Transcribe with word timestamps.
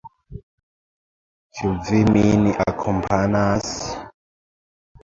Ĉu 1.59 1.75
vi 1.91 2.01
min 2.17 2.49
akompanas? 2.67 3.73